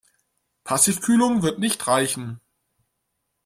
Passivkühlung 0.63 1.43
wird 1.43 1.59
nicht 1.59 1.85
reichen. 1.85 2.41